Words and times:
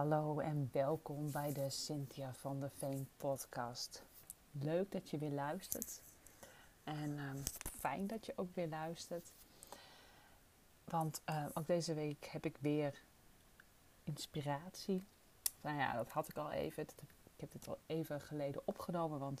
Hallo 0.00 0.38
en 0.38 0.68
welkom 0.72 1.30
bij 1.30 1.52
de 1.52 1.70
Cynthia 1.70 2.34
van 2.34 2.60
der 2.60 2.70
Veen 2.70 3.08
podcast. 3.16 4.04
Leuk 4.50 4.92
dat 4.92 5.10
je 5.10 5.18
weer 5.18 5.30
luistert. 5.30 6.02
En 6.84 7.18
ehm, 7.18 7.36
fijn 7.78 8.06
dat 8.06 8.26
je 8.26 8.32
ook 8.36 8.54
weer 8.54 8.68
luistert. 8.68 9.32
Want 10.84 11.20
uh, 11.30 11.46
ook 11.54 11.66
deze 11.66 11.94
week 11.94 12.24
heb 12.24 12.44
ik 12.44 12.56
weer 12.60 13.02
inspiratie. 14.04 15.04
Nou 15.60 15.78
ja, 15.78 15.92
dat 15.92 16.08
had 16.08 16.28
ik 16.28 16.36
al 16.36 16.50
even. 16.50 16.82
Ik 16.82 17.40
heb 17.40 17.52
dit 17.52 17.68
al 17.68 17.78
even 17.86 18.20
geleden 18.20 18.62
opgenomen, 18.64 19.18
want 19.18 19.40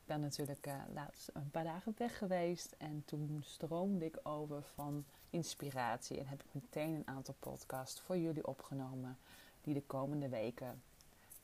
ik 0.00 0.06
ben 0.06 0.20
natuurlijk 0.20 0.66
uh, 0.66 0.74
laatst 0.94 1.30
een 1.32 1.50
paar 1.50 1.64
dagen 1.64 1.94
weg 1.98 2.18
geweest. 2.18 2.74
En 2.78 3.02
toen 3.04 3.40
stroomde 3.44 4.04
ik 4.04 4.18
over 4.22 4.62
van 4.74 5.04
inspiratie 5.30 6.18
en 6.18 6.26
heb 6.26 6.42
ik 6.42 6.54
meteen 6.54 6.94
een 6.94 7.08
aantal 7.08 7.34
podcasts 7.38 8.00
voor 8.00 8.18
jullie 8.18 8.46
opgenomen 8.46 9.18
die 9.62 9.74
de 9.74 9.82
komende 9.82 10.28
weken 10.28 10.82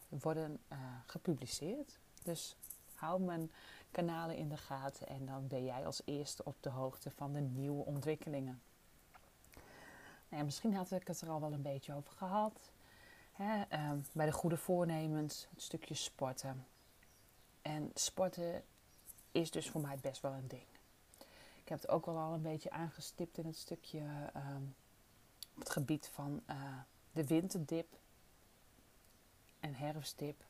worden 0.08 0.58
uh, 0.72 0.78
gepubliceerd. 1.06 1.98
Dus 2.22 2.56
hou 2.94 3.20
mijn 3.20 3.50
kanalen 3.90 4.36
in 4.36 4.48
de 4.48 4.56
gaten 4.56 5.08
en 5.08 5.26
dan 5.26 5.46
ben 5.46 5.64
jij 5.64 5.86
als 5.86 6.02
eerste 6.04 6.44
op 6.44 6.56
de 6.60 6.70
hoogte 6.70 7.10
van 7.10 7.32
de 7.32 7.40
nieuwe 7.40 7.84
ontwikkelingen. 7.84 8.60
Nou 10.28 10.44
misschien 10.44 10.74
had 10.74 10.90
ik 10.90 11.06
het 11.06 11.20
er 11.20 11.28
al 11.28 11.40
wel 11.40 11.52
een 11.52 11.62
beetje 11.62 11.94
over 11.94 12.12
gehad. 12.12 12.70
Hè, 13.32 13.62
uh, 13.72 13.92
bij 14.12 14.26
de 14.26 14.32
goede 14.32 14.56
voornemens, 14.56 15.46
het 15.50 15.62
stukje 15.62 15.94
sporten. 15.94 16.66
En 17.62 17.90
sporten 17.94 18.62
is 19.32 19.50
dus 19.50 19.70
voor 19.70 19.80
mij 19.80 19.98
best 20.00 20.20
wel 20.20 20.32
een 20.32 20.48
ding. 20.48 20.66
Ik 21.62 21.68
heb 21.68 21.80
het 21.80 21.90
ook 21.90 22.06
wel 22.06 22.16
al 22.16 22.34
een 22.34 22.42
beetje 22.42 22.70
aangestipt 22.70 23.38
in 23.38 23.46
het 23.46 23.56
stukje 23.56 23.98
uh, 23.98 24.56
op 25.54 25.58
het 25.58 25.70
gebied 25.70 26.10
van 26.12 26.42
uh, 26.50 26.56
de 27.12 27.26
winterdip 27.26 27.98
en 29.66 29.74
herfstdip. 29.74 30.44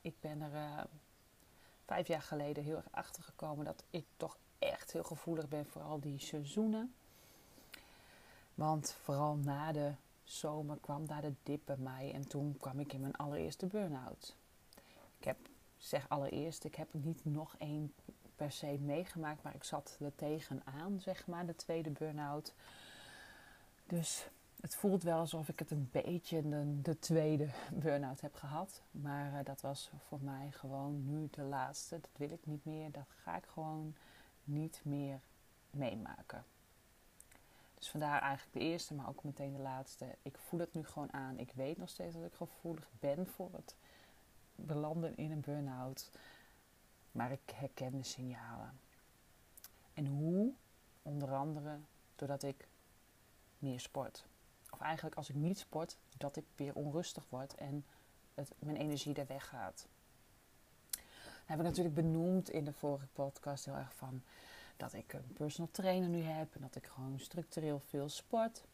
Ik 0.00 0.14
ben 0.20 0.40
er 0.40 0.52
uh, 0.52 0.84
vijf 1.84 2.06
jaar 2.06 2.22
geleden 2.22 2.64
heel 2.64 2.76
erg 2.76 2.90
achter 2.90 3.22
gekomen 3.22 3.64
dat 3.64 3.82
ik 3.90 4.04
toch 4.16 4.36
echt 4.58 4.92
heel 4.92 5.04
gevoelig 5.04 5.48
ben 5.48 5.66
voor 5.66 5.82
al 5.82 6.00
die 6.00 6.18
seizoenen. 6.18 6.94
Want 8.54 8.96
vooral 9.02 9.36
na 9.36 9.72
de 9.72 9.92
zomer 10.24 10.78
kwam 10.80 11.06
daar 11.06 11.20
de 11.20 11.34
dip 11.42 11.60
bij 11.64 11.76
mij 11.76 12.12
en 12.14 12.28
toen 12.28 12.56
kwam 12.60 12.80
ik 12.80 12.92
in 12.92 13.00
mijn 13.00 13.16
allereerste 13.16 13.66
burn-out. 13.66 14.36
Ik 15.18 15.24
heb, 15.24 15.36
zeg 15.76 16.08
allereerst, 16.08 16.64
ik 16.64 16.74
heb 16.74 16.88
niet 16.90 17.24
nog 17.24 17.54
één 17.58 17.92
per 18.36 18.52
se 18.52 18.78
meegemaakt, 18.80 19.42
maar 19.42 19.54
ik 19.54 19.64
zat 19.64 19.96
er 20.00 20.14
tegenaan, 20.14 21.00
zeg 21.00 21.26
maar, 21.26 21.46
de 21.46 21.56
tweede 21.56 21.90
burn-out. 21.90 22.54
Dus 23.86 24.28
het 24.60 24.74
voelt 24.74 25.02
wel 25.02 25.18
alsof 25.18 25.48
ik 25.48 25.58
het 25.58 25.70
een 25.70 25.88
beetje 25.92 26.48
de, 26.48 26.80
de 26.82 26.98
tweede 26.98 27.48
burn-out 27.82 28.20
heb 28.20 28.34
gehad. 28.34 28.82
Maar 28.90 29.32
uh, 29.32 29.38
dat 29.44 29.60
was 29.60 29.90
voor 30.08 30.20
mij 30.22 30.50
gewoon 30.50 31.04
nu 31.04 31.28
de 31.30 31.42
laatste. 31.42 32.00
Dat 32.00 32.10
wil 32.16 32.30
ik 32.30 32.46
niet 32.46 32.64
meer. 32.64 32.90
Dat 32.90 33.08
ga 33.22 33.36
ik 33.36 33.44
gewoon 33.44 33.94
niet 34.44 34.80
meer 34.84 35.20
meemaken. 35.70 36.44
Dus 37.74 37.90
vandaar 37.90 38.20
eigenlijk 38.22 38.52
de 38.52 38.64
eerste, 38.64 38.94
maar 38.94 39.08
ook 39.08 39.24
meteen 39.24 39.52
de 39.52 39.62
laatste. 39.62 40.16
Ik 40.22 40.38
voel 40.38 40.60
het 40.60 40.74
nu 40.74 40.84
gewoon 40.84 41.12
aan. 41.12 41.38
Ik 41.38 41.52
weet 41.52 41.78
nog 41.78 41.88
steeds 41.88 42.14
dat 42.14 42.24
ik 42.24 42.34
gevoelig 42.34 42.88
ben 43.00 43.26
voor 43.26 43.50
het 43.52 43.74
belanden 44.54 45.16
in 45.16 45.30
een 45.30 45.40
burn-out. 45.40 46.10
Maar 47.12 47.32
ik 47.32 47.50
herken 47.54 47.96
de 47.96 48.02
signalen. 48.02 48.78
En 49.94 50.06
hoe? 50.06 50.52
Onder 51.02 51.34
andere 51.34 51.78
doordat 52.16 52.42
ik 52.42 52.68
meer 53.58 53.80
sport 53.80 54.26
of 54.76 54.82
eigenlijk 54.82 55.16
als 55.16 55.28
ik 55.28 55.34
niet 55.34 55.58
sport, 55.58 55.96
dat 56.16 56.36
ik 56.36 56.44
weer 56.56 56.74
onrustig 56.74 57.24
word 57.28 57.54
en 57.54 57.84
mijn 58.58 58.76
energie 58.76 59.14
er 59.14 59.26
weggaat. 59.26 59.86
Dat 60.90 61.00
heb 61.44 61.58
ik 61.58 61.64
natuurlijk 61.64 61.94
benoemd 61.94 62.50
in 62.50 62.64
de 62.64 62.72
vorige 62.72 63.06
podcast 63.12 63.64
heel 63.64 63.74
erg 63.74 63.94
van 63.94 64.22
dat 64.76 64.92
ik 64.92 65.12
een 65.12 65.32
personal 65.32 65.70
trainer 65.72 66.08
nu 66.08 66.22
heb 66.22 66.54
en 66.54 66.60
dat 66.60 66.76
ik 66.76 66.86
gewoon 66.86 67.18
structureel 67.18 67.80
veel 67.80 68.08
sport. 68.08 68.64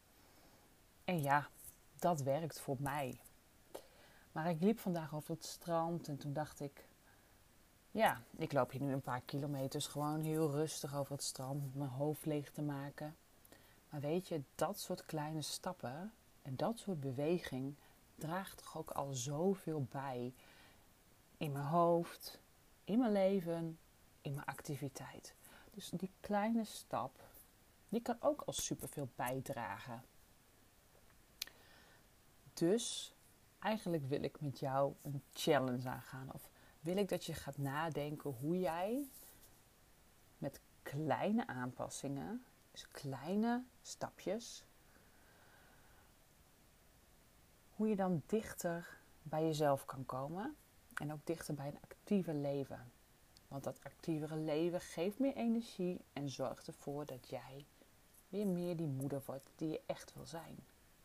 En 1.05 1.21
ja, 1.21 1.47
dat 1.99 2.21
werkt 2.21 2.59
voor 2.59 2.77
mij. 2.79 3.19
Maar 4.31 4.49
ik 4.49 4.61
liep 4.61 4.79
vandaag 4.79 5.15
over 5.15 5.33
het 5.33 5.45
strand 5.45 6.07
en 6.07 6.17
toen 6.17 6.33
dacht 6.33 6.59
ik, 6.59 6.85
ja, 7.91 8.21
ik 8.37 8.53
loop 8.53 8.71
hier 8.71 8.81
nu 8.81 8.93
een 8.93 9.01
paar 9.01 9.21
kilometers 9.21 9.87
gewoon 9.87 10.21
heel 10.21 10.51
rustig 10.51 10.95
over 10.95 11.11
het 11.11 11.23
strand, 11.23 11.75
mijn 11.75 11.89
hoofd 11.89 12.25
leeg 12.25 12.51
te 12.51 12.61
maken. 12.61 13.15
Maar 13.93 14.01
weet 14.01 14.27
je, 14.27 14.41
dat 14.55 14.79
soort 14.79 15.05
kleine 15.05 15.41
stappen 15.41 16.13
en 16.41 16.55
dat 16.55 16.79
soort 16.79 16.99
beweging 16.99 17.75
draagt 18.15 18.57
toch 18.57 18.77
ook 18.77 18.91
al 18.91 19.13
zoveel 19.13 19.87
bij 19.91 20.33
in 21.37 21.51
mijn 21.51 21.65
hoofd, 21.65 22.39
in 22.83 22.99
mijn 22.99 23.11
leven, 23.11 23.79
in 24.21 24.33
mijn 24.33 24.45
activiteit. 24.45 25.35
Dus 25.71 25.89
die 25.89 26.11
kleine 26.19 26.63
stap, 26.63 27.23
die 27.89 28.01
kan 28.01 28.15
ook 28.19 28.41
al 28.41 28.53
superveel 28.53 29.09
bijdragen. 29.15 30.03
Dus 32.53 33.15
eigenlijk 33.59 34.07
wil 34.07 34.23
ik 34.23 34.41
met 34.41 34.59
jou 34.59 34.93
een 35.01 35.23
challenge 35.33 35.89
aangaan. 35.89 36.33
Of 36.33 36.49
wil 36.79 36.97
ik 36.97 37.09
dat 37.09 37.25
je 37.25 37.33
gaat 37.33 37.57
nadenken 37.57 38.31
hoe 38.31 38.59
jij 38.59 39.07
met 40.37 40.59
kleine 40.83 41.47
aanpassingen 41.47 42.45
dus 42.73 42.87
kleine 42.87 43.63
stapjes. 43.81 44.63
Hoe 47.75 47.87
je 47.87 47.95
dan 47.95 48.21
dichter 48.25 48.97
bij 49.21 49.45
jezelf 49.45 49.85
kan 49.85 50.05
komen. 50.05 50.55
En 50.93 51.13
ook 51.13 51.25
dichter 51.25 51.53
bij 51.53 51.67
een 51.67 51.81
actieve 51.81 52.33
leven. 52.33 52.91
Want 53.47 53.63
dat 53.63 53.83
actievere 53.83 54.35
leven 54.35 54.81
geeft 54.81 55.19
meer 55.19 55.35
energie 55.35 56.01
en 56.13 56.29
zorgt 56.29 56.67
ervoor 56.67 57.05
dat 57.05 57.29
jij 57.29 57.65
weer 58.29 58.47
meer 58.47 58.75
die 58.75 58.87
moeder 58.87 59.21
wordt 59.25 59.49
die 59.55 59.69
je 59.69 59.81
echt 59.85 60.13
wil 60.13 60.25
zijn. 60.25 60.57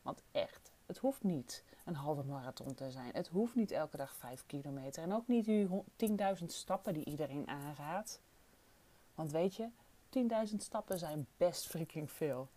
Want 0.02 0.22
echt, 0.32 0.72
het 0.86 0.98
hoeft 0.98 1.22
niet 1.22 1.64
een 1.84 1.94
halve 1.94 2.22
marathon 2.22 2.74
te 2.74 2.90
zijn. 2.90 3.10
Het 3.12 3.28
hoeft 3.28 3.54
niet 3.54 3.70
elke 3.70 3.96
dag 3.96 4.14
5 4.14 4.46
kilometer. 4.46 5.02
En 5.02 5.12
ook 5.12 5.28
niet 5.28 5.44
die 5.44 5.68
10.000 6.40 6.44
stappen 6.46 6.94
die 6.94 7.04
iedereen 7.04 7.48
aanraadt. 7.48 8.20
Want 9.14 9.30
weet 9.30 9.54
je, 9.54 9.68
10.000 10.50 10.56
stappen 10.56 10.98
zijn 10.98 11.26
best 11.36 11.66
freaking 11.66 12.10
veel. 12.12 12.48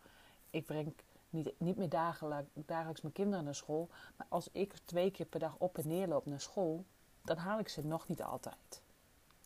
Ik 0.50 0.66
breng 0.66 0.94
niet, 1.30 1.54
niet 1.58 1.78
meer 1.78 1.90
dagelijks, 1.90 3.02
mijn 3.02 3.14
kinderen 3.14 3.44
naar 3.44 3.56
school. 3.56 3.90
Maar 4.16 4.28
als 4.30 4.50
ik 4.52 4.74
twee 4.86 5.12
keer 5.12 5.26
per 5.26 5.40
dag 5.40 5.56
op 5.58 5.78
en 5.78 5.88
neer 5.88 6.08
loop 6.08 6.26
naar 6.26 6.42
school, 6.42 6.86
dan 7.22 7.38
haal 7.38 7.60
ik 7.60 7.70
ze 7.70 7.86
nog 7.86 8.08
niet 8.08 8.24
altijd. 8.24 8.82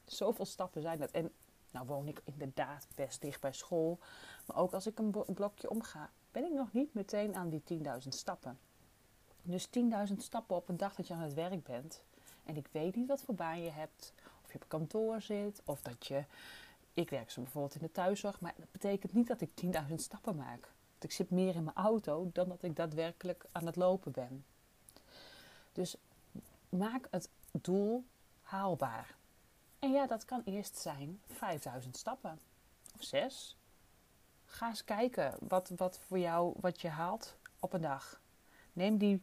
Zoveel 0.06 0.46
stappen 0.46 0.82
zijn 0.82 1.00
dat. 1.00 1.12
En 1.12 1.32
nou 1.72 1.86
woon 1.86 2.08
ik 2.08 2.22
inderdaad 2.24 2.88
best 2.96 3.22
dicht 3.22 3.42
bij 3.42 3.54
school. 3.54 4.00
Maar 4.46 4.58
ook 4.58 4.74
als 4.74 4.88
ik 4.88 5.00
een 5.00 5.16
blokje 5.34 5.70
omga, 5.70 6.10
ben 6.32 6.46
ik 6.46 6.54
nog 6.54 6.74
niet 6.74 6.94
meteen 6.94 7.36
aan 7.36 7.50
die 7.50 7.64
10.000 7.84 8.08
stappen. 8.08 8.60
Dus 9.42 9.68
10.000 10.10 10.18
stappen 10.18 10.56
op 10.56 10.70
een 10.70 10.78
dag 10.78 10.96
dat 10.96 11.08
je 11.08 11.14
aan 11.14 11.20
het 11.20 11.34
werk 11.34 11.64
bent. 11.64 12.02
En 12.44 12.56
ik 12.56 12.68
weet 12.72 12.96
niet 12.96 13.08
wat 13.08 13.22
voor 13.22 13.36
baan 13.36 13.62
je 13.62 13.70
hebt. 13.70 14.14
Of 14.44 14.52
je 14.52 14.58
op 14.58 14.66
kantoor 14.68 15.22
zit. 15.22 15.62
Of 15.66 15.82
dat 15.82 16.08
je 16.08 16.24
ik 16.96 17.10
werk 17.10 17.32
zo 17.32 17.42
bijvoorbeeld 17.42 17.76
in 17.76 17.82
de 17.82 17.92
thuiszorg, 17.92 18.40
maar 18.40 18.54
dat 18.58 18.72
betekent 18.72 19.14
niet 19.14 19.28
dat 19.28 19.42
ik 19.42 19.50
10.000 19.90 19.96
stappen 19.96 20.36
maak. 20.36 20.62
Want 20.92 21.04
ik 21.04 21.12
zit 21.12 21.30
meer 21.30 21.56
in 21.56 21.64
mijn 21.64 21.76
auto 21.76 22.30
dan 22.34 22.50
dat 22.50 22.64
ik 22.64 22.76
daadwerkelijk 22.76 23.46
aan 23.52 23.66
het 23.66 23.76
lopen 23.76 24.12
ben. 24.12 24.46
Dus 25.74 25.96
maak 26.70 27.08
het 27.12 27.30
doel 27.52 28.04
haalbaar. 28.42 29.16
En 29.80 29.92
ja, 29.92 30.08
dat 30.08 30.26
kan 30.26 30.42
eerst 30.46 30.78
zijn 30.78 31.22
5000 31.28 31.98
stappen 31.98 32.40
of 32.96 33.04
6. 33.04 33.58
Ga 34.46 34.68
eens 34.68 34.84
kijken 34.84 35.34
wat, 35.40 35.72
wat 35.76 36.00
voor 36.00 36.20
jou 36.20 36.54
wat 36.60 36.82
je 36.82 36.90
haalt 36.90 37.36
op 37.60 37.74
een 37.74 37.82
dag. 37.82 38.22
Neem 38.74 38.98
die 38.98 39.22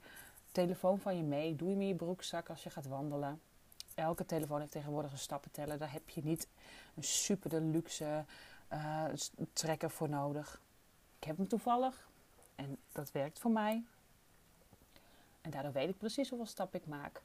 telefoon 0.53 0.99
van 0.99 1.17
je 1.17 1.23
mee, 1.23 1.57
doe 1.57 1.71
hem 1.71 1.81
in 1.81 1.87
je 1.87 1.95
broekzak 1.95 2.49
als 2.49 2.63
je 2.63 2.71
gaat 2.71 2.87
wandelen 2.87 3.41
elke 3.95 4.27
telefoon 4.27 4.61
heeft 4.61 4.73
tegenwoordig 4.73 5.13
een 5.13 5.19
stappenteller. 5.19 5.79
Daar 5.79 5.93
heb 5.93 6.09
je 6.09 6.23
niet 6.25 6.49
een 6.95 7.05
super 7.05 7.51
deluxe 7.51 8.25
uh, 8.73 9.05
trekker 9.53 9.91
voor 9.91 10.09
nodig. 10.09 10.61
Ik 11.19 11.25
heb 11.25 11.37
hem 11.37 11.49
toevallig 11.49 12.09
en 12.55 12.79
dat 12.93 13.13
werkt 13.13 13.39
voor 13.39 13.51
mij. 13.51 13.85
En 15.41 15.51
daardoor 15.51 15.73
weet 15.73 15.89
ik 15.89 15.99
precies 15.99 16.29
hoeveel 16.29 16.47
stappen 16.47 16.81
ik 16.81 16.87
maak. 16.87 17.23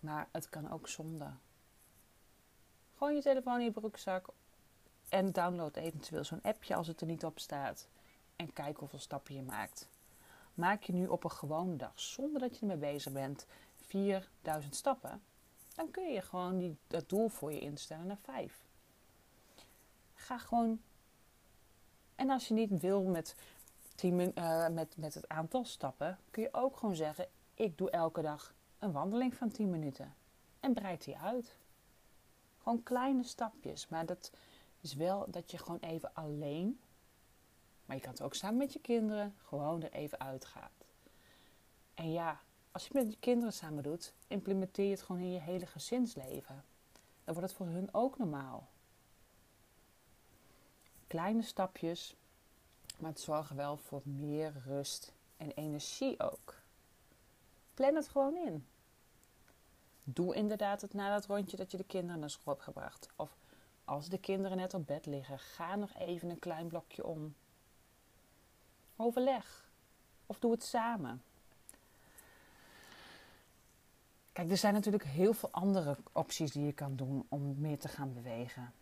Maar 0.00 0.28
het 0.30 0.48
kan 0.48 0.70
ook 0.70 0.88
zonder. 0.88 1.32
Gewoon 2.96 3.14
je 3.14 3.22
telefoon 3.22 3.58
in 3.58 3.64
je 3.64 3.70
broekzak 3.70 4.26
en 5.08 5.32
download 5.32 5.76
eventueel 5.76 6.24
zo'n 6.24 6.42
appje 6.42 6.74
als 6.74 6.86
het 6.86 7.00
er 7.00 7.06
niet 7.06 7.24
op 7.24 7.38
staat. 7.38 7.88
En 8.36 8.52
kijk 8.52 8.76
hoeveel 8.76 8.98
stappen 8.98 9.34
je 9.34 9.42
maakt. 9.42 9.88
Maak 10.54 10.82
je 10.82 10.92
nu 10.92 11.06
op 11.06 11.24
een 11.24 11.30
gewone 11.30 11.76
dag, 11.76 12.00
zonder 12.00 12.40
dat 12.40 12.54
je 12.54 12.60
ermee 12.60 12.92
bezig 12.92 13.12
bent, 13.12 13.46
4000 13.76 14.74
stappen, 14.74 15.22
dan 15.78 15.90
kun 15.90 16.12
je 16.12 16.20
gewoon 16.20 16.58
die, 16.58 16.76
dat 16.86 17.08
doel 17.08 17.28
voor 17.28 17.52
je 17.52 17.60
instellen 17.60 18.06
naar 18.06 18.18
vijf. 18.22 18.66
Ga 20.14 20.38
gewoon. 20.38 20.80
En 22.14 22.30
als 22.30 22.48
je 22.48 22.54
niet 22.54 22.80
wil 22.80 23.02
met, 23.02 23.34
tien, 23.94 24.32
uh, 24.38 24.68
met, 24.68 24.96
met 24.96 25.14
het 25.14 25.28
aantal 25.28 25.64
stappen, 25.64 26.18
kun 26.30 26.42
je 26.42 26.48
ook 26.52 26.76
gewoon 26.76 26.96
zeggen: 26.96 27.28
Ik 27.54 27.78
doe 27.78 27.90
elke 27.90 28.22
dag 28.22 28.54
een 28.78 28.92
wandeling 28.92 29.34
van 29.34 29.50
10 29.50 29.70
minuten. 29.70 30.14
En 30.60 30.74
breid 30.74 31.04
die 31.04 31.18
uit. 31.18 31.56
Gewoon 32.58 32.82
kleine 32.82 33.22
stapjes. 33.22 33.88
Maar 33.88 34.06
dat 34.06 34.32
is 34.80 34.94
wel 34.94 35.26
dat 35.30 35.50
je 35.50 35.58
gewoon 35.58 35.80
even 35.80 36.14
alleen, 36.14 36.80
maar 37.84 37.96
je 37.96 38.02
kan 38.02 38.12
het 38.12 38.22
ook 38.22 38.34
samen 38.34 38.56
met 38.56 38.72
je 38.72 38.80
kinderen, 38.80 39.34
gewoon 39.44 39.82
er 39.82 39.92
even 39.92 40.20
uitgaat. 40.20 40.86
En 41.94 42.12
ja, 42.12 42.40
als 42.78 42.86
je 42.86 42.92
het 42.92 43.04
met 43.04 43.12
je 43.12 43.20
kinderen 43.20 43.52
samen 43.52 43.82
doet, 43.82 44.12
implementeer 44.26 44.84
je 44.84 44.90
het 44.90 45.02
gewoon 45.02 45.20
in 45.20 45.32
je 45.32 45.40
hele 45.40 45.66
gezinsleven. 45.66 46.64
Dan 47.24 47.34
wordt 47.34 47.48
het 47.48 47.52
voor 47.52 47.66
hun 47.66 47.94
ook 47.94 48.18
normaal. 48.18 48.68
Kleine 51.06 51.42
stapjes, 51.42 52.16
maar 52.98 53.10
het 53.10 53.20
zorgt 53.20 53.54
wel 53.54 53.76
voor 53.76 54.02
meer 54.04 54.52
rust 54.66 55.12
en 55.36 55.50
energie 55.50 56.20
ook. 56.20 56.54
Plan 57.74 57.94
het 57.94 58.08
gewoon 58.08 58.36
in. 58.36 58.66
Doe 60.04 60.34
inderdaad 60.34 60.80
het 60.80 60.94
na 60.94 61.14
dat 61.14 61.26
rondje 61.26 61.56
dat 61.56 61.70
je 61.70 61.76
de 61.76 61.84
kinderen 61.84 62.20
naar 62.20 62.30
school 62.30 62.52
hebt 62.52 62.64
gebracht. 62.64 63.08
Of 63.16 63.36
als 63.84 64.08
de 64.08 64.18
kinderen 64.18 64.56
net 64.56 64.74
op 64.74 64.86
bed 64.86 65.06
liggen, 65.06 65.38
ga 65.38 65.76
nog 65.76 65.94
even 65.94 66.30
een 66.30 66.38
klein 66.38 66.68
blokje 66.68 67.06
om. 67.06 67.34
Overleg. 68.96 69.70
Of 70.26 70.38
doe 70.38 70.50
het 70.50 70.62
samen. 70.62 71.22
Kijk, 74.38 74.50
er 74.50 74.56
zijn 74.56 74.74
natuurlijk 74.74 75.04
heel 75.04 75.32
veel 75.32 75.48
andere 75.52 75.96
opties 76.12 76.52
die 76.52 76.64
je 76.64 76.72
kan 76.72 76.96
doen 76.96 77.26
om 77.28 77.60
meer 77.60 77.78
te 77.78 77.88
gaan 77.88 78.12
bewegen. 78.12 78.72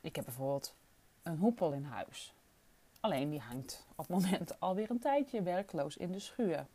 Ik 0.00 0.16
heb 0.16 0.24
bijvoorbeeld 0.24 0.74
een 1.22 1.36
hoepel 1.36 1.72
in 1.72 1.84
huis. 1.84 2.34
Alleen 3.00 3.30
die 3.30 3.40
hangt 3.40 3.86
op 3.90 3.96
het 3.96 4.08
moment 4.08 4.60
alweer 4.60 4.90
een 4.90 4.98
tijdje 4.98 5.42
werkloos 5.42 5.96
in 5.96 6.12
de 6.12 6.18
schuur. 6.18 6.66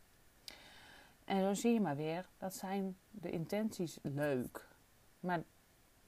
En 1.24 1.40
zo 1.40 1.54
zie 1.54 1.72
je 1.72 1.80
maar 1.80 1.96
weer, 1.96 2.28
dat 2.38 2.54
zijn 2.54 2.96
de 3.10 3.30
intenties 3.30 3.98
leuk. 4.02 4.68
Maar 5.20 5.42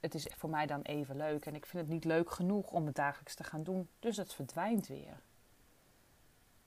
het 0.00 0.14
is 0.14 0.28
voor 0.36 0.50
mij 0.50 0.66
dan 0.66 0.82
even 0.82 1.16
leuk. 1.16 1.46
En 1.46 1.54
ik 1.54 1.66
vind 1.66 1.82
het 1.82 1.92
niet 1.92 2.04
leuk 2.04 2.30
genoeg 2.30 2.70
om 2.70 2.86
het 2.86 2.94
dagelijks 2.94 3.34
te 3.34 3.44
gaan 3.44 3.62
doen. 3.62 3.88
Dus 3.98 4.16
het 4.16 4.34
verdwijnt 4.34 4.86
weer. 4.86 5.20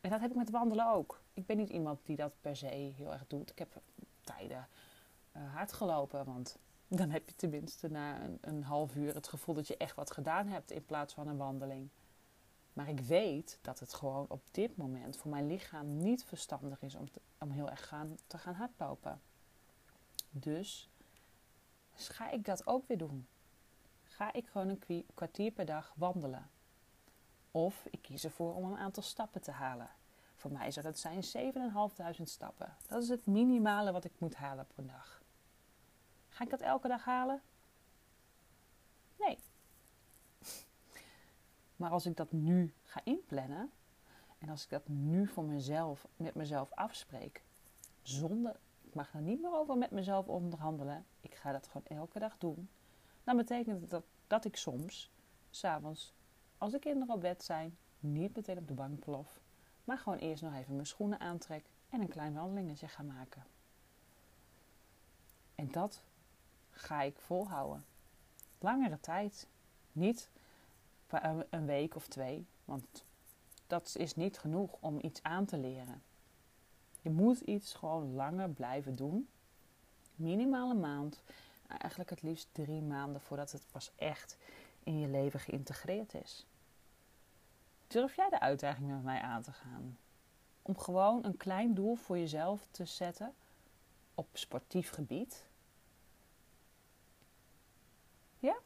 En 0.02 0.10
dat 0.10 0.20
heb 0.20 0.30
ik 0.30 0.38
met 0.38 0.50
wandelen 0.50 0.92
ook. 0.92 1.22
Ik 1.34 1.46
ben 1.46 1.58
niet 1.58 1.70
iemand 1.70 2.00
die 2.04 2.16
dat 2.16 2.34
per 2.42 2.56
se 2.56 2.68
heel 2.68 3.14
erg 3.14 3.28
doet. 3.28 3.50
Ik 3.50 3.60
heb 3.60 3.82
tijden 4.22 4.68
hard 5.46 5.74
gelopen. 5.74 6.26
Want 6.26 6.58
dan 6.88 7.10
heb 7.10 7.30
je 7.30 7.36
tenminste 7.36 7.90
na 7.90 8.24
een, 8.24 8.38
een, 8.42 8.64
half 8.64 8.96
uur 8.96 9.16
het 9.16 9.28
gevoel 9.28 9.56
dat 9.56 9.68
je 9.68 9.78
echt 9.78 9.96
wat 9.96 10.12
gedaan 10.12 10.48
hebt 10.48 10.72
in 10.72 10.86
plaats 10.86 11.14
van 11.14 11.28
een 11.28 11.38
wandeling. 11.38 11.90
Maar 12.74 12.90
ik 12.90 13.00
weet 13.00 13.60
dat 13.62 13.80
het 13.80 13.94
gewoon 13.94 14.26
op 14.30 14.42
dit 14.52 14.78
moment 14.78 15.18
voor 15.18 15.32
mijn 15.32 15.48
lichaam 15.48 15.98
niet 15.98 16.24
verstandig 16.24 16.82
is 16.82 16.96
om, 16.96 17.06
om 17.40 17.52
heel 17.52 17.70
erg 17.70 17.88
gaan, 17.88 18.18
te 18.28 18.38
gaan 18.38 18.54
hardlopen. 18.54 19.22
Dus 20.30 20.90
ga 21.94 22.30
ik 22.30 22.46
dat 22.46 22.68
ook 22.68 22.88
weer 22.88 22.98
doen. 22.98 23.28
Ga 24.04 24.34
ik 24.34 24.48
gewoon 24.48 24.70
een 24.70 25.06
kwartier 25.14 25.52
per 25.52 25.66
dag 25.66 25.94
wandelen. 25.96 26.50
Of 27.52 27.86
ik 27.90 28.02
kies 28.02 28.24
ervoor 28.24 28.56
om 28.56 28.72
een 28.72 28.78
aantal 28.78 29.04
stappen 29.04 29.42
te 29.42 29.52
halen. 29.52 29.90
Voor 30.36 30.52
mij 30.52 30.72
zou 30.72 30.86
dat 30.86 31.00
zijn 31.00 31.24
7.500 32.18 32.24
stappen. 32.24 32.76
Dat 32.88 33.04
is 33.04 33.10
het 33.10 33.26
minimale 33.26 33.92
wat 33.92 34.06
ik 34.06 34.12
moet 34.18 34.36
halen 34.36 34.68
per 34.76 34.88
dag. 34.88 35.19
Ga 36.40 36.46
ik 36.46 36.52
dat 36.52 36.62
elke 36.62 36.88
dag 36.88 37.06
halen? 37.06 37.42
Nee. 39.20 39.40
Maar 41.76 41.92
als 41.92 42.06
ik 42.06 42.18
dat 42.18 42.32
nu 42.32 42.74
ga 42.84 43.02
inplannen 43.04 43.72
en 44.38 44.50
als 44.50 44.64
ik 44.64 44.70
dat 44.70 44.88
nu 44.88 45.28
voor 45.28 45.44
mezelf, 45.44 46.08
met 46.16 46.36
mezelf 46.36 46.72
afspreek, 46.72 47.44
zonder, 48.02 48.60
ik 48.82 48.94
mag 48.94 49.14
er 49.14 49.22
niet 49.22 49.42
meer 49.42 49.54
over 49.54 49.78
met 49.78 49.92
mezelf 49.92 50.28
onderhandelen, 50.28 51.06
ik 51.22 51.36
ga 51.36 51.52
dat 51.52 51.68
gewoon 51.68 51.98
elke 51.98 52.20
dag 52.20 52.38
doen, 52.38 52.70
dan 53.24 53.38
betekent 53.38 53.90
dat 53.90 54.04
dat 54.28 54.46
ik 54.46 54.56
soms, 54.56 55.12
s'avonds, 55.50 56.14
als 56.58 56.72
de 56.72 56.80
kinderen 56.80 57.16
op 57.16 57.22
bed 57.22 57.44
zijn, 57.44 57.78
niet 58.00 58.36
meteen 58.36 58.58
op 58.58 58.68
de 58.68 58.74
bank 58.74 59.00
plof, 59.00 59.42
maar 59.84 59.98
gewoon 59.98 60.20
eerst 60.20 60.44
nog 60.44 60.56
even 60.56 60.74
mijn 60.74 60.88
schoenen 60.88 61.20
aantrek 61.20 61.66
en 61.90 62.02
een 62.02 62.08
klein 62.08 62.34
wandelingetje 62.34 62.88
ga 62.88 63.04
maken. 63.04 63.44
En 65.56 65.72
dat 65.72 66.04
ga 66.80 67.02
ik 67.02 67.20
volhouden. 67.20 67.86
Langere 68.60 69.00
tijd. 69.00 69.48
Niet 69.92 70.30
een 71.50 71.66
week 71.66 71.96
of 71.96 72.08
twee, 72.08 72.48
want 72.66 73.06
dat 73.68 73.96
is 73.98 74.16
niet 74.16 74.38
genoeg 74.38 74.72
om 74.80 75.00
iets 75.02 75.24
aan 75.24 75.46
te 75.46 75.58
leren. 75.58 76.04
Je 77.02 77.10
moet 77.10 77.40
iets 77.40 77.74
gewoon 77.74 78.14
langer 78.14 78.50
blijven 78.50 78.96
doen. 78.96 79.30
Minimaal 80.16 80.70
een 80.70 80.80
maand. 80.80 81.22
Eigenlijk 81.68 82.10
het 82.10 82.22
liefst 82.22 82.48
drie 82.52 82.82
maanden 82.82 83.22
voordat 83.22 83.52
het 83.52 83.66
pas 83.72 83.92
echt 83.96 84.38
in 84.84 85.00
je 85.00 85.08
leven 85.08 85.40
geïntegreerd 85.40 86.14
is. 86.14 86.46
Durf 87.88 88.16
jij 88.16 88.30
de 88.30 88.40
uitdaging 88.40 88.90
met 88.90 89.04
mij 89.04 89.22
aan 89.22 89.42
te 89.42 89.52
gaan? 89.52 89.98
Om 90.62 90.78
gewoon 90.78 91.26
een 91.26 91.38
klein 91.38 91.74
doel 91.74 91.96
voor 91.96 92.18
jezelf 92.18 92.68
te 92.72 92.86
zetten 92.86 93.34
op 94.16 94.28
sportief 94.34 94.90
gebied. 94.90 95.48
Ja? 98.40 98.58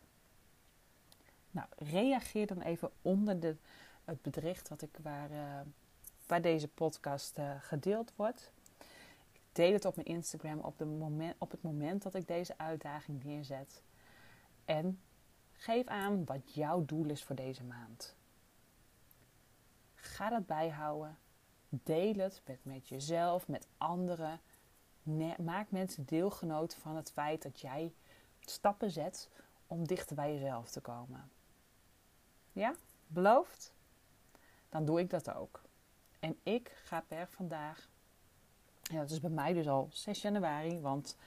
Nou, 1.53 1.67
reageer 1.77 2.47
dan 2.47 2.61
even 2.61 2.91
onder 3.01 3.39
de, 3.39 3.55
het 4.03 4.21
bericht 4.21 4.69
wat 4.69 4.81
ik, 4.81 4.97
waar, 5.01 5.31
uh, 5.31 5.59
waar 6.27 6.41
deze 6.41 6.67
podcast 6.67 7.38
uh, 7.38 7.51
gedeeld 7.59 8.13
wordt. 8.15 8.51
Deel 9.51 9.73
het 9.73 9.85
op 9.85 9.95
mijn 9.95 10.07
Instagram 10.07 10.59
op, 10.59 10.79
moment, 10.79 11.35
op 11.38 11.51
het 11.51 11.61
moment 11.61 12.03
dat 12.03 12.15
ik 12.15 12.27
deze 12.27 12.57
uitdaging 12.57 13.23
neerzet. 13.23 13.81
En 14.65 15.00
geef 15.53 15.85
aan 15.88 16.25
wat 16.25 16.53
jouw 16.53 16.85
doel 16.85 17.05
is 17.05 17.23
voor 17.23 17.35
deze 17.35 17.63
maand. 17.63 18.15
Ga 19.95 20.29
dat 20.29 20.45
bijhouden. 20.45 21.17
Deel 21.69 22.13
het 22.13 22.41
met, 22.45 22.59
met 22.61 22.88
jezelf, 22.88 23.47
met 23.47 23.67
anderen. 23.77 24.39
maak 25.38 25.71
mensen 25.71 26.06
deelgenoot 26.06 26.75
van 26.75 26.95
het 26.95 27.11
feit 27.11 27.41
dat 27.41 27.59
jij 27.59 27.94
stappen 28.39 28.91
zet 28.91 29.29
om 29.67 29.88
dichter 29.88 30.15
bij 30.15 30.33
jezelf 30.33 30.69
te 30.69 30.81
komen. 30.81 31.31
Ja, 32.53 32.75
beloofd? 33.07 33.73
Dan 34.69 34.85
doe 34.85 35.00
ik 35.00 35.09
dat 35.09 35.33
ook. 35.33 35.61
En 36.19 36.39
ik 36.44 36.71
ga 36.83 37.01
per 37.07 37.28
vandaag, 37.28 37.89
ja, 38.81 38.99
dat 38.99 39.09
is 39.09 39.19
bij 39.19 39.30
mij 39.30 39.54
dus 39.54 39.68
al 39.68 39.89
6 39.92 40.21
januari, 40.21 40.80
want 40.80 41.18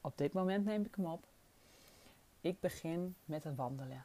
op 0.00 0.18
dit 0.18 0.32
moment 0.32 0.64
neem 0.64 0.84
ik 0.84 0.94
hem 0.94 1.06
op. 1.06 1.26
Ik 2.40 2.60
begin 2.60 3.16
met 3.24 3.44
het 3.44 3.56
wandelen. 3.56 4.04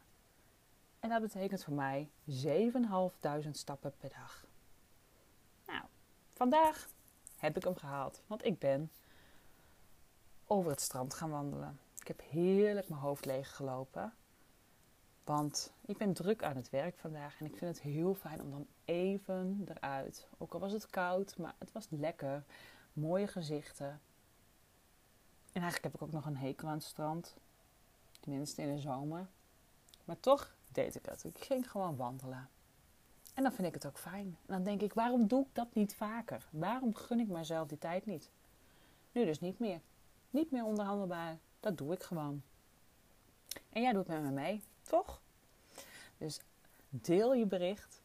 En 1.00 1.10
dat 1.10 1.22
betekent 1.22 1.64
voor 1.64 1.74
mij 1.74 2.10
7.500 2.26 3.50
stappen 3.52 3.94
per 3.98 4.10
dag. 4.10 4.46
Nou, 5.66 5.84
vandaag 6.34 6.88
heb 7.38 7.58
ik 7.58 7.64
hem 7.64 7.76
gehaald, 7.76 8.22
want 8.28 8.46
ik 8.46 8.60
ben 8.60 8.92
over 10.46 10.72
het 10.72 10.82
strand 10.82 11.14
gaan 11.14 11.30
wandelen. 11.30 11.80
Ik 12.00 12.08
heb 12.08 12.22
heerlijk 12.30 12.90
mijn 12.90 13.02
hoofd 13.02 13.26
leeg 13.26 13.56
gelopen. 13.56 14.14
Want 15.24 15.74
ik 15.86 15.98
ben 15.98 16.14
druk 16.14 16.44
aan 16.44 16.56
het 16.56 16.70
werk 16.70 16.98
vandaag 16.98 17.40
en 17.40 17.46
ik 17.46 17.58
vind 17.58 17.76
het 17.76 17.86
heel 17.86 18.14
fijn 18.14 18.42
om 18.42 18.52
dan 18.52 18.68
even 18.86 19.66
eruit. 19.68 20.28
Ook 20.38 20.54
al 20.54 20.60
was 20.60 20.72
het 20.72 20.90
koud, 20.90 21.38
maar 21.38 21.56
het 21.58 21.72
was 21.72 21.88
lekker. 21.90 22.44
Mooie 22.94 23.28
gezichten. 23.28 24.02
En 25.52 25.62
eigenlijk 25.62 25.84
heb 25.84 25.94
ik 25.94 26.02
ook 26.02 26.12
nog 26.12 26.26
een 26.26 26.38
hekel 26.38 26.68
aan 26.68 26.74
het 26.74 26.84
strand. 26.84 27.36
Tenminste 28.20 28.62
in 28.62 28.76
de 28.76 28.82
zomer. 28.82 29.28
Maar 30.06 30.20
toch 30.20 30.56
deed 30.72 30.96
ik 30.96 31.06
het. 31.06 31.24
Ik 31.24 31.38
ging 31.38 31.72
gewoon 31.72 31.96
wandelen. 31.96 32.50
En 33.34 33.44
dan 33.44 33.52
vind 33.52 33.68
ik 33.68 33.74
het 33.74 33.86
ook 33.86 33.98
fijn. 33.98 34.26
En 34.26 34.54
dan 34.54 34.64
denk 34.64 34.82
ik, 34.82 34.94
waarom 34.94 35.28
doe 35.28 35.42
ik 35.42 35.50
dat 35.54 35.74
niet 35.74 35.96
vaker? 35.96 36.48
Waarom 36.50 36.96
gun 36.96 37.20
ik 37.20 37.28
mezelf 37.28 37.68
die 37.68 37.78
tijd 37.78 38.06
niet? 38.06 38.30
Nu 39.12 39.26
dus 39.26 39.40
niet 39.40 39.60
meer. 39.60 39.82
Niet 40.30 40.52
meer 40.52 40.64
onderhandelbaar. 40.64 41.38
Dat 41.60 41.78
doe 41.78 41.94
ik 41.94 42.04
gewoon. 42.04 42.42
En 43.70 43.82
jij 43.82 43.94
doet 43.94 44.08
met 44.08 44.22
me 44.22 44.32
mee, 44.32 44.64
toch? 44.92 45.22
Dus 46.18 46.40
deel 46.90 47.34
je 47.34 47.46
bericht. 47.46 48.02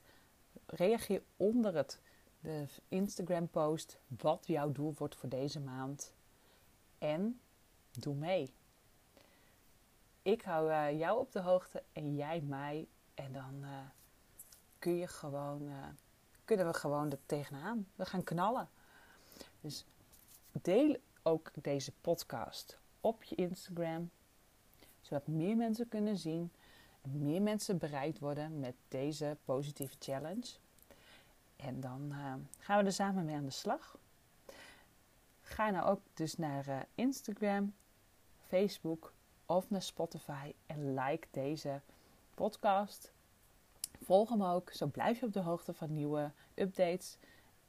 Reageer 0.67 1.23
onder 1.37 1.75
het 1.75 2.01
de 2.41 2.67
Instagram 2.89 3.49
post 3.49 3.99
wat 4.07 4.47
jouw 4.47 4.73
doel 4.73 4.95
wordt 4.99 5.17
voor 5.17 5.29
deze 5.29 5.61
maand. 5.61 6.13
En 6.99 7.41
doe 7.91 8.15
mee. 8.15 8.53
Ik 10.23 10.43
hou 10.43 10.71
uh, 10.71 10.99
jou 10.99 11.19
op 11.19 11.33
de 11.33 11.41
hoogte 11.41 11.83
en 11.93 12.17
jij 12.17 12.41
mij. 12.41 12.89
En 13.15 13.33
dan 13.33 13.55
uh, 13.61 13.69
kun 14.79 14.97
je 14.97 15.07
gewoon, 15.07 15.63
uh, 15.63 15.87
kunnen 16.45 16.67
we 16.67 16.75
gewoon 16.75 17.11
er 17.11 17.27
tegenaan. 17.27 17.89
We 17.95 18.05
gaan 18.05 18.25
knallen. 18.25 18.69
Dus 19.61 19.85
deel 20.53 20.97
ook 21.23 21.51
deze 21.55 21.93
podcast 22.01 22.79
op 23.01 23.23
je 23.23 23.35
Instagram. 23.35 24.11
Zodat 25.01 25.27
meer 25.27 25.57
mensen 25.57 25.89
kunnen 25.89 26.17
zien 26.17 26.43
en 26.43 26.66
meer 27.13 27.43
mensen 27.43 27.79
bereid 27.79 28.19
worden 28.19 28.61
met 28.61 28.75
deze 28.89 29.37
positieve 29.45 29.97
challenge. 29.99 30.47
En 31.57 31.81
dan 31.81 32.15
gaan 32.59 32.79
we 32.79 32.85
er 32.85 32.93
samen 32.93 33.25
mee 33.25 33.37
aan 33.37 33.45
de 33.45 33.51
slag. 33.51 33.99
ga 35.43 35.71
nou 35.71 35.87
ook 35.87 36.01
dus 36.15 36.37
naar 36.37 36.69
uh, 36.69 36.81
Instagram, 36.95 37.75
Facebook 38.47 39.13
of 39.47 39.71
naar 39.71 39.83
Spotify 39.83 40.55
en 40.67 40.95
like 40.95 41.27
deze 41.31 41.81
podcast. 42.35 43.13
Volg 44.03 44.29
hem 44.29 44.43
ook, 44.43 44.71
zo 44.71 44.87
blijf 44.87 45.21
je 45.21 45.27
op 45.27 45.33
de 45.33 45.41
hoogte 45.41 45.75
van 45.75 45.95
nieuwe 45.95 46.31
updates. 46.55 47.17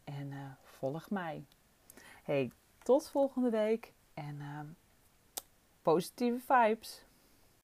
En 0.03 0.31
uh, 0.31 0.51
volg 0.63 1.09
mij. 1.09 1.45
Hey, 2.23 2.51
tot 2.83 3.09
volgende 3.09 3.49
week 3.49 3.93
en 4.13 4.41
positieve 5.81 6.39
vibes. 6.39 7.05